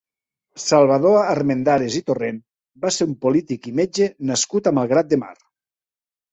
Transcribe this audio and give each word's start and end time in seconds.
Salvador 0.61 1.19
Armendares 1.33 1.99
i 1.99 2.01
Torrent 2.07 2.41
va 2.87 2.93
ser 2.97 3.09
un 3.11 3.15
polític 3.27 3.71
i 3.73 3.77
metge 3.83 4.11
nascut 4.33 4.73
a 4.73 4.77
Malgrat 4.81 5.15
de 5.15 5.25
Mar. 5.27 5.33